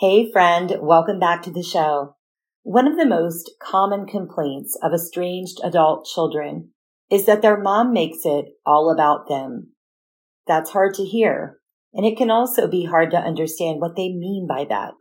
[0.00, 2.14] Hey friend, welcome back to the show.
[2.62, 6.70] One of the most common complaints of estranged adult children
[7.10, 9.72] is that their mom makes it all about them.
[10.46, 11.58] That's hard to hear,
[11.92, 14.92] and it can also be hard to understand what they mean by that.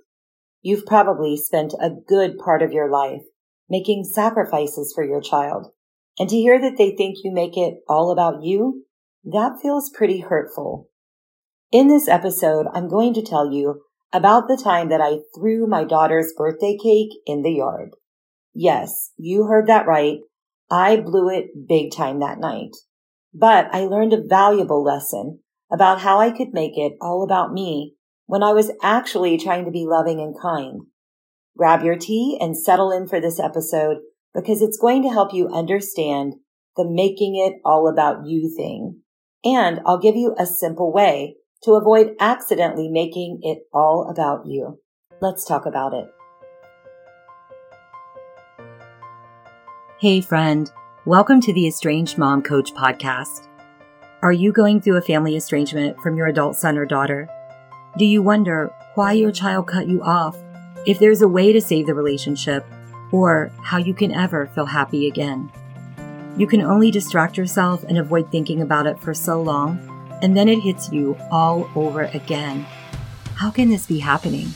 [0.63, 3.21] You've probably spent a good part of your life
[3.69, 5.67] making sacrifices for your child,
[6.17, 8.85] and to hear that they think you make it all about you,
[9.23, 10.89] that feels pretty hurtful.
[11.71, 13.83] In this episode, I'm going to tell you
[14.13, 17.91] about the time that I threw my daughter's birthday cake in the yard.
[18.53, 20.19] Yes, you heard that right.
[20.69, 22.71] I blew it big time that night.
[23.33, 25.39] But I learned a valuable lesson
[25.71, 29.71] about how I could make it all about me when I was actually trying to
[29.71, 30.81] be loving and kind.
[31.57, 33.97] Grab your tea and settle in for this episode
[34.33, 36.35] because it's going to help you understand
[36.75, 39.01] the making it all about you thing.
[39.43, 44.79] And I'll give you a simple way to avoid accidentally making it all about you.
[45.21, 46.07] Let's talk about it.
[49.99, 50.71] Hey friend,
[51.05, 53.47] welcome to the Estranged Mom Coach podcast.
[54.21, 57.27] Are you going through a family estrangement from your adult son or daughter?
[57.97, 60.37] Do you wonder why your child cut you off,
[60.85, 62.63] if there's a way to save the relationship,
[63.11, 65.51] or how you can ever feel happy again?
[66.37, 70.49] You can only distract yourself and avoid thinking about it for so long and then
[70.49, 72.65] it hits you all over again.
[73.35, 74.47] How can this be happening?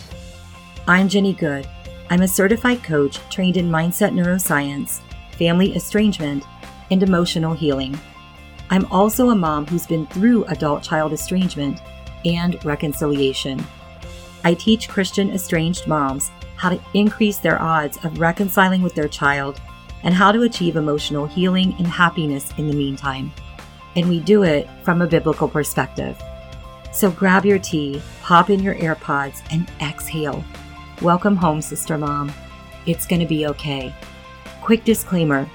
[0.87, 1.67] I'm Jenny Good.
[2.09, 5.01] I'm a certified coach trained in mindset neuroscience,
[5.37, 6.43] family estrangement,
[6.89, 7.97] and emotional healing.
[8.69, 11.79] I'm also a mom who's been through adult child estrangement
[12.25, 13.63] and reconciliation.
[14.43, 19.61] I teach Christian estranged moms how to increase their odds of reconciling with their child
[20.03, 23.31] and how to achieve emotional healing and happiness in the meantime
[23.95, 26.21] and we do it from a biblical perspective.
[26.91, 30.43] So grab your tea, pop in your AirPods, and exhale.
[31.01, 32.31] Welcome home, Sister Mom.
[32.85, 33.93] It's going to be okay.
[34.61, 35.49] Quick disclaimer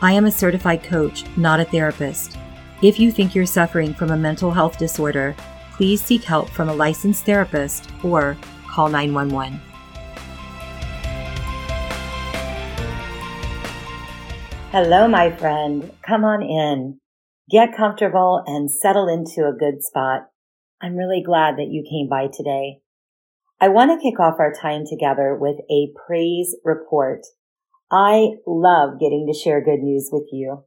[0.00, 2.36] I am a certified coach, not a therapist.
[2.82, 5.34] If you think you're suffering from a mental health disorder,
[5.72, 8.36] please seek help from a licensed therapist or
[8.68, 9.60] call 911.
[14.70, 15.90] Hello, my friend.
[16.02, 17.00] Come on in
[17.50, 20.28] get comfortable and settle into a good spot.
[20.80, 22.80] I'm really glad that you came by today.
[23.60, 27.26] I want to kick off our time together with a praise report.
[27.90, 30.64] I love getting to share good news with you.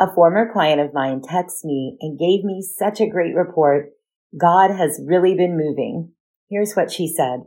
[0.00, 3.90] A former client of mine texted me and gave me such a great report.
[4.38, 6.12] God has really been moving.
[6.50, 7.40] Here's what she said.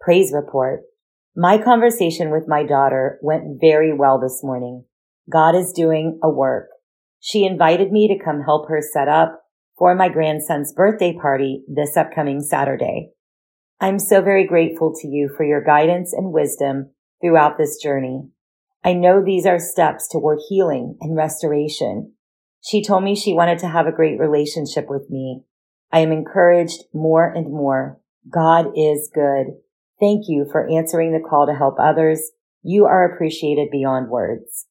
[0.00, 0.80] Praise report.
[1.36, 4.84] My conversation with my daughter went very well this morning.
[5.30, 6.68] God is doing a work.
[7.20, 9.42] She invited me to come help her set up
[9.78, 13.10] for my grandson's birthday party this upcoming Saturday.
[13.80, 18.28] I'm so very grateful to you for your guidance and wisdom throughout this journey.
[18.82, 22.14] I know these are steps toward healing and restoration.
[22.62, 25.42] She told me she wanted to have a great relationship with me.
[25.92, 28.00] I am encouraged more and more.
[28.30, 29.46] God is good.
[29.98, 32.32] Thank you for answering the call to help others.
[32.62, 34.66] You are appreciated beyond words.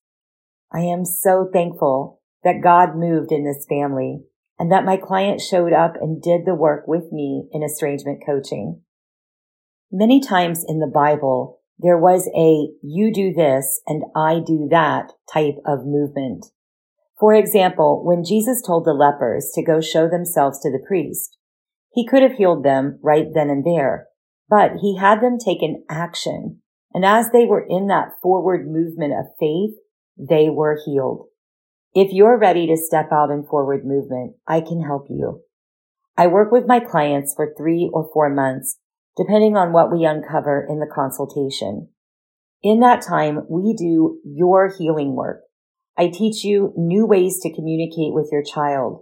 [0.71, 4.23] I am so thankful that God moved in this family
[4.57, 8.81] and that my client showed up and did the work with me in estrangement coaching.
[9.91, 15.13] Many times in the Bible, there was a you do this and I do that
[15.31, 16.45] type of movement.
[17.17, 21.37] For example, when Jesus told the lepers to go show themselves to the priest,
[21.91, 24.07] he could have healed them right then and there,
[24.49, 26.61] but he had them take an action.
[26.93, 29.75] And as they were in that forward movement of faith,
[30.17, 31.28] they were healed.
[31.95, 35.41] If you're ready to step out in forward movement, I can help you.
[36.15, 38.77] I work with my clients for three or four months,
[39.17, 41.89] depending on what we uncover in the consultation.
[42.61, 45.41] In that time, we do your healing work.
[45.97, 49.01] I teach you new ways to communicate with your child.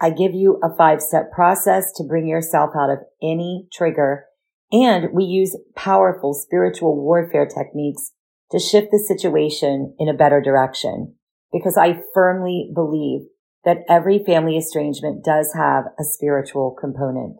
[0.00, 4.26] I give you a five step process to bring yourself out of any trigger.
[4.70, 8.12] And we use powerful spiritual warfare techniques
[8.52, 11.16] to shift the situation in a better direction
[11.54, 13.20] because I firmly believe
[13.64, 17.36] that every family estrangement does have a spiritual component.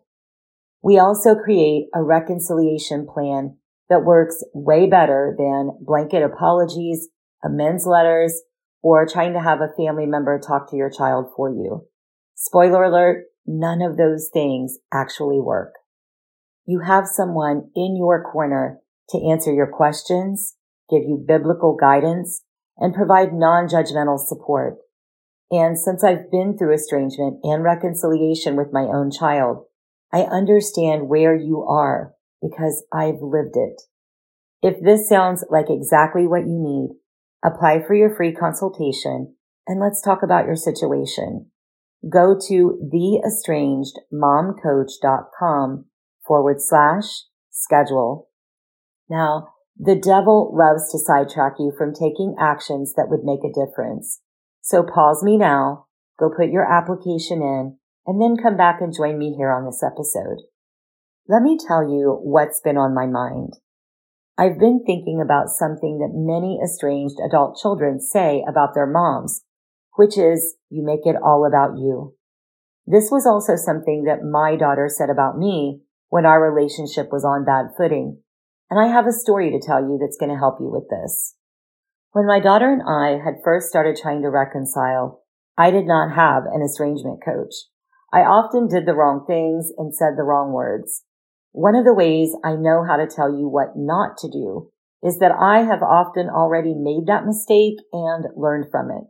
[0.82, 3.56] We also create a reconciliation plan
[3.90, 7.08] that works way better than blanket apologies,
[7.42, 8.40] amends letters,
[8.82, 11.86] or trying to have a family member talk to your child for you.
[12.36, 15.72] Spoiler alert, none of those things actually work.
[16.66, 18.78] You have someone in your corner
[19.08, 20.54] to answer your questions,
[20.88, 22.42] give you biblical guidance,
[22.78, 24.76] and provide non-judgmental support.
[25.50, 29.66] And since I've been through estrangement and reconciliation with my own child,
[30.12, 33.82] I understand where you are because I've lived it.
[34.62, 36.90] If this sounds like exactly what you need,
[37.44, 39.34] apply for your free consultation
[39.66, 41.50] and let's talk about your situation.
[42.08, 45.84] Go to theestrangedmomcoach.com
[46.26, 47.04] forward slash
[47.50, 48.28] schedule.
[49.08, 54.20] Now, the devil loves to sidetrack you from taking actions that would make a difference.
[54.60, 55.86] So pause me now,
[56.18, 59.82] go put your application in, and then come back and join me here on this
[59.82, 60.38] episode.
[61.28, 63.54] Let me tell you what's been on my mind.
[64.36, 69.44] I've been thinking about something that many estranged adult children say about their moms,
[69.96, 72.14] which is, you make it all about you.
[72.86, 77.44] This was also something that my daughter said about me when our relationship was on
[77.44, 78.23] bad footing.
[78.70, 81.36] And I have a story to tell you that's going to help you with this.
[82.12, 85.22] When my daughter and I had first started trying to reconcile,
[85.58, 87.54] I did not have an estrangement coach.
[88.12, 91.02] I often did the wrong things and said the wrong words.
[91.52, 94.70] One of the ways I know how to tell you what not to do
[95.02, 99.04] is that I have often already made that mistake and learned from it.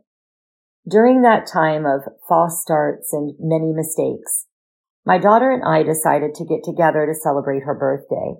[0.87, 4.45] During that time of false starts and many mistakes,
[5.05, 8.35] my daughter and I decided to get together to celebrate her birthday.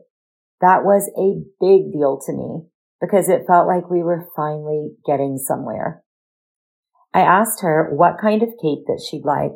[0.62, 2.68] That was a big deal to me
[3.02, 6.04] because it felt like we were finally getting somewhere.
[7.13, 9.56] I asked her what kind of cake that she'd like,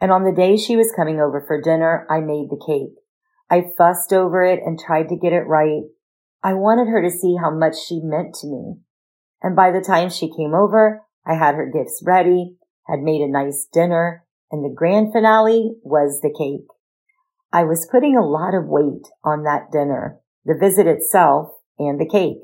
[0.00, 2.96] and on the day she was coming over for dinner, I made the cake.
[3.50, 5.82] I fussed over it and tried to get it right.
[6.42, 8.76] I wanted her to see how much she meant to me.
[9.42, 12.56] And by the time she came over, I had her gifts ready,
[12.86, 16.66] had made a nice dinner, and the grand finale was the cake.
[17.52, 22.08] I was putting a lot of weight on that dinner, the visit itself, and the
[22.08, 22.38] cake.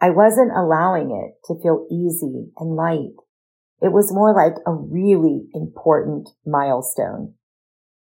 [0.00, 3.14] I wasn't allowing it to feel easy and light.
[3.82, 7.34] It was more like a really important milestone.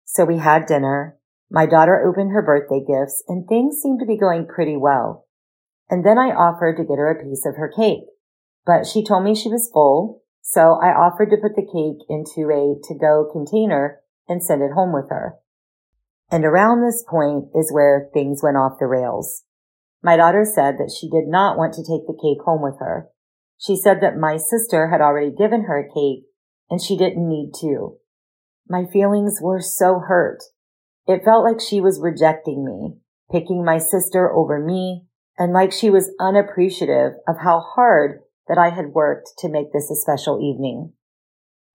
[0.05, 1.19] So we had dinner
[1.51, 5.27] my daughter opened her birthday gifts and things seemed to be going pretty well.
[5.89, 8.05] And then I offered to get her a piece of her cake,
[8.67, 10.23] but she told me she was full.
[10.43, 14.73] So I offered to put the cake into a to go container and send it
[14.73, 15.37] home with her.
[16.31, 19.45] And around this point is where things went off the rails.
[20.03, 23.09] My daughter said that she did not want to take the cake home with her.
[23.59, 26.25] She said that my sister had already given her a cake
[26.71, 27.97] and she didn't need to.
[28.69, 30.43] My feelings were so hurt
[31.09, 32.99] it felt like she was rejecting me,
[33.33, 35.07] picking my sister over me,
[35.39, 39.91] and like she was unappreciative of how hard that I had worked to make this
[39.91, 40.93] a special evening.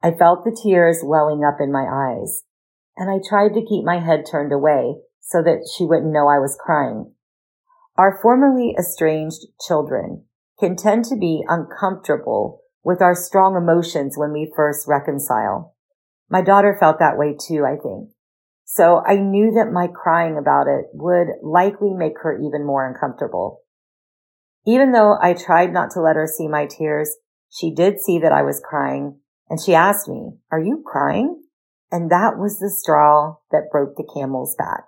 [0.04, 2.44] I felt the tears welling up in my eyes,
[2.98, 6.40] and I tried to keep my head turned away so that she wouldn't know I
[6.40, 7.14] was crying.
[7.98, 10.26] Our formerly estranged children
[10.60, 15.76] can tend to be uncomfortable with our strong emotions when we first reconcile.
[16.30, 18.10] My daughter felt that way too, I think.
[18.66, 23.62] So I knew that my crying about it would likely make her even more uncomfortable.
[24.66, 27.16] Even though I tried not to let her see my tears,
[27.50, 29.20] she did see that I was crying
[29.50, 31.43] and she asked me, are you crying?
[31.94, 34.86] And that was the straw that broke the camel's back.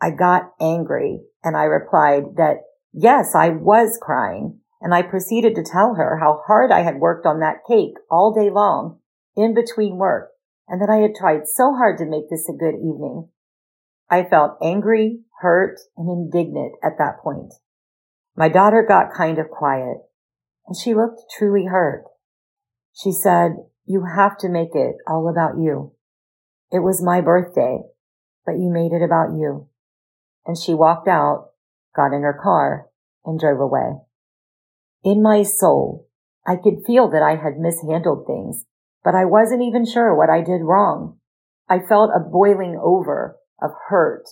[0.00, 2.62] I got angry and I replied that
[2.94, 7.26] yes, I was crying and I proceeded to tell her how hard I had worked
[7.26, 9.00] on that cake all day long
[9.36, 10.30] in between work
[10.66, 13.28] and that I had tried so hard to make this a good evening.
[14.08, 17.52] I felt angry, hurt, and indignant at that point.
[18.34, 19.98] My daughter got kind of quiet
[20.66, 22.04] and she looked truly hurt.
[22.94, 25.93] She said, you have to make it all about you.
[26.70, 27.78] It was my birthday,
[28.44, 29.68] but you made it about you.
[30.46, 31.50] And she walked out,
[31.94, 32.86] got in her car,
[33.24, 34.00] and drove away.
[35.02, 36.08] In my soul,
[36.46, 38.66] I could feel that I had mishandled things
[39.04, 41.18] but I wasn't even sure what I did wrong.
[41.68, 44.24] I felt a boiling over of hurt,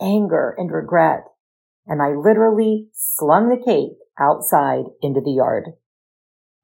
[0.00, 1.24] anger, and regret,
[1.86, 5.72] and I literally slung the cake outside into the yard.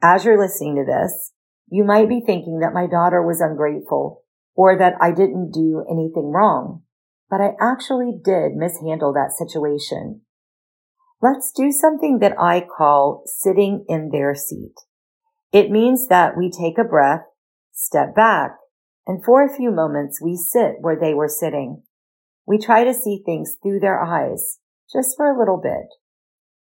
[0.03, 1.33] As you're listening to this,
[1.69, 4.23] you might be thinking that my daughter was ungrateful
[4.61, 6.83] or that I didn't do anything wrong,
[7.31, 10.21] but I actually did mishandle that situation.
[11.23, 14.75] Let's do something that I call sitting in their seat.
[15.51, 17.23] It means that we take a breath
[17.73, 18.57] step back,
[19.07, 21.83] and for a few moments we sit where they were sitting.
[22.47, 24.59] We try to see things through their eyes,
[24.93, 25.89] just for a little bit.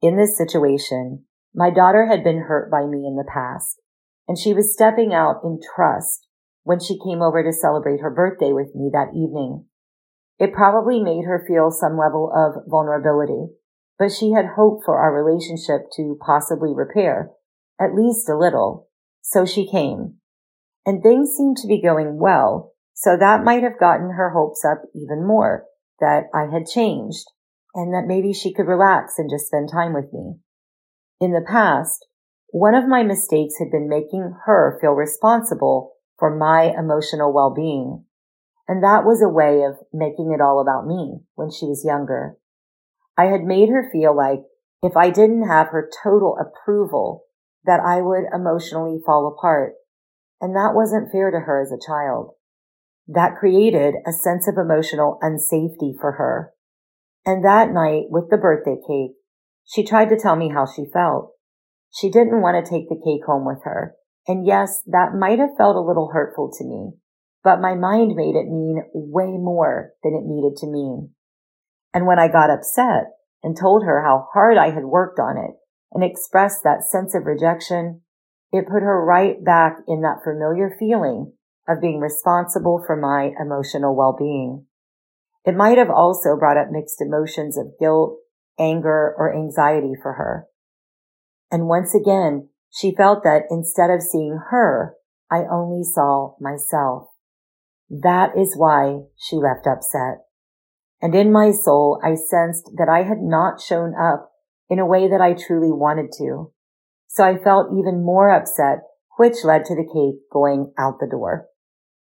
[0.03, 1.25] In this situation,
[1.55, 3.81] my daughter had been hurt by me in the past,
[4.29, 6.26] and she was stepping out in trust
[6.67, 9.67] when she came over to celebrate her birthday with me that evening.
[10.37, 13.55] It probably made her feel some level of vulnerability,
[14.01, 17.31] but she had hoped for our relationship to possibly repair,
[17.81, 18.89] at least a little.
[19.23, 20.17] So she came
[20.85, 22.73] and things seemed to be going well.
[22.95, 25.67] So that might have gotten her hopes up even more
[26.01, 27.27] that I had changed.
[27.77, 30.37] and that maybe she could relax and just spend time with me.
[31.21, 32.07] In the past,
[32.49, 38.05] one of my mistakes had been making her feel responsible for my emotional well-being.
[38.69, 42.37] And that was a way of making it all about me when she was younger.
[43.17, 44.41] I had made her feel like
[44.83, 47.25] if I didn't have her total approval,
[47.65, 49.75] that I would emotionally fall apart.
[50.41, 52.35] And that wasn't fair to her as a child.
[53.09, 56.53] That created a sense of emotional unsafety for her.
[57.25, 59.17] And that night with the birthday cake,
[59.65, 61.33] she tried to tell me how she felt.
[61.91, 63.95] She didn't want to take the cake home with her.
[64.29, 66.93] And yes, that might have felt a little hurtful to me,
[67.45, 71.11] but my mind made it mean way more than it needed to mean.
[71.95, 75.55] And when I got upset and told her how hard I had worked on it
[75.93, 78.03] and expressed that sense of rejection,
[78.53, 81.33] it put her right back in that familiar feeling
[81.69, 84.67] of being responsible for my emotional well-being.
[85.45, 88.19] It might have also brought up mixed emotions of guilt,
[88.59, 90.47] anger, or anxiety for her.
[91.51, 94.95] And once again, she felt that instead of seeing her,
[95.31, 97.09] I only saw myself.
[97.89, 100.27] That is why she left upset.
[101.01, 104.33] And in my soul, I sensed that I had not shown up
[104.69, 106.53] in a way that I truly wanted to.
[107.07, 108.81] So I felt even more upset,
[109.17, 111.47] which led to the cake going out the door.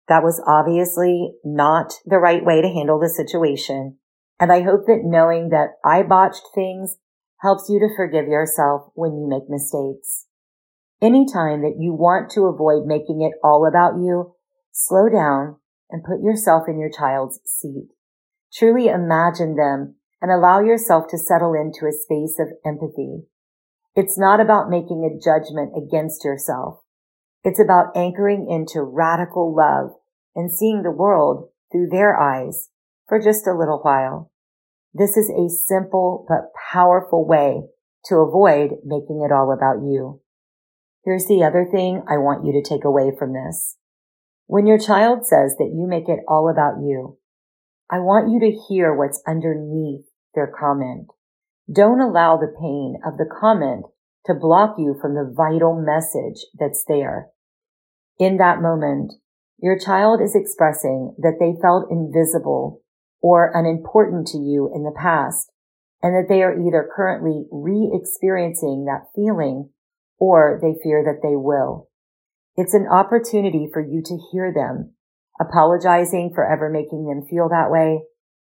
[0.08, 3.98] That was obviously not the right way to handle the situation.
[4.40, 6.98] And I hope that knowing that I botched things
[7.42, 10.27] helps you to forgive yourself when you make mistakes.
[11.02, 14.34] Anytime that you want to avoid making it all about you,
[14.72, 15.58] slow down
[15.92, 17.90] and put yourself in your child's seat.
[18.52, 23.26] Truly imagine them and allow yourself to settle into a space of empathy.
[23.96, 26.80] It's not about making a judgment against yourself.
[27.44, 29.92] It's about anchoring into radical love
[30.36, 32.70] and seeing the world through their eyes
[33.08, 34.32] for just a little while.
[34.94, 37.68] This is a simple but powerful way
[38.06, 40.22] to avoid making it all about you.
[41.08, 43.78] Here's the other thing I want you to take away from this.
[44.46, 47.18] When your child says that you make it all about you,
[47.90, 50.04] I want you to hear what's underneath
[50.36, 51.08] their comment.
[51.74, 53.86] Don't allow the pain of the comment
[54.26, 57.28] to block you from the vital message that's there.
[58.20, 59.14] In that moment,
[59.62, 62.82] your child is expressing that they felt invisible
[63.22, 65.54] or unimportant to you in the past
[66.04, 69.70] and that they are either currently re-experiencing that feeling
[70.20, 71.90] or they fear that they will.
[72.56, 74.94] It's an opportunity for you to hear them,
[75.40, 78.02] apologizing for ever making them feel that way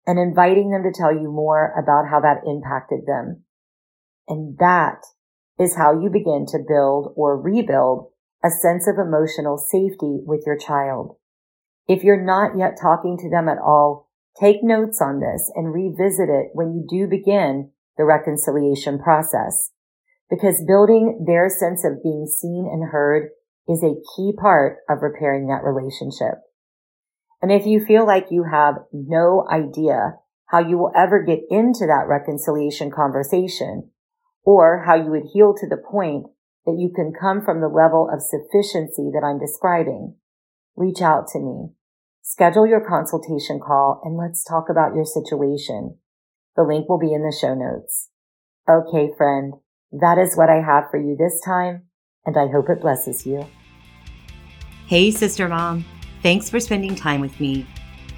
[0.06, 3.44] and inviting them to tell you more about how that impacted them.
[4.30, 5.02] And that
[5.60, 8.12] is how you begin to build or rebuild
[8.44, 11.18] a sense of emotional safety with your child.
[11.88, 14.10] If you're not yet talking to them at all,
[14.40, 19.72] take notes on this and revisit it when you do begin the reconciliation process
[20.30, 23.30] because building their sense of being seen and heard
[23.68, 26.40] is a key part of repairing that relationship.
[27.42, 30.16] And if you feel like you have no idea
[30.48, 33.92] how you will ever get into that reconciliation conversation
[34.44, 36.26] or how you would heal to the point
[36.66, 40.16] that you can come from the level of sufficiency that I'm describing,
[40.76, 41.70] reach out to me.
[42.22, 45.98] Schedule your consultation call and let's talk about your situation.
[46.56, 48.10] The link will be in the show notes.
[48.70, 49.54] Okay, friend.
[49.92, 51.84] That is what I have for you this time,
[52.26, 53.48] and I hope it blesses you.
[54.88, 55.86] Hey, Sister Mom.
[56.22, 57.66] Thanks for spending time with me.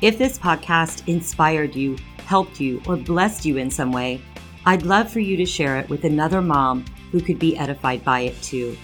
[0.01, 4.21] If this podcast inspired you, helped you, or blessed you in some way,
[4.65, 8.21] I'd love for you to share it with another mom who could be edified by
[8.21, 8.77] it too.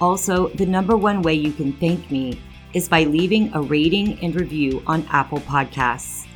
[0.00, 2.40] Also, the number one way you can thank me
[2.74, 6.26] is by leaving a rating and review on Apple Podcasts.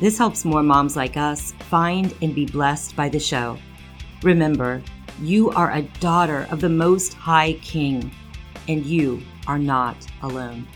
[0.00, 3.58] This helps more moms like us find and be blessed by the show.
[4.22, 4.82] Remember,
[5.20, 8.10] you are a daughter of the Most High King,
[8.68, 10.66] and you are not alone.